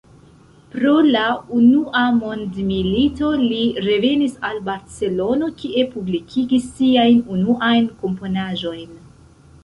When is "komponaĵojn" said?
8.01-8.97